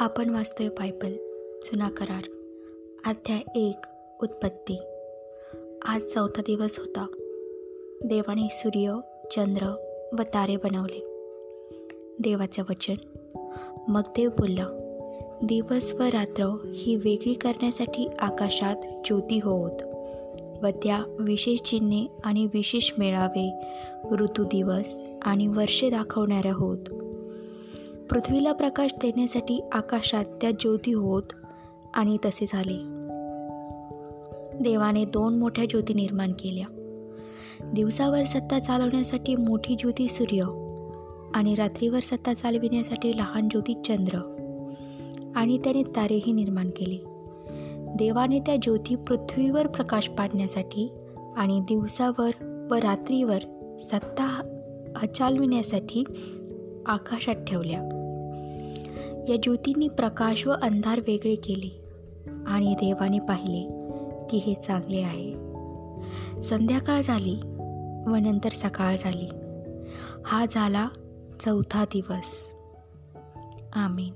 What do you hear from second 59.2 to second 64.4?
या ज्योतींनी प्रकाश व अंधार वेगळे केले आणि देवाने पाहिले की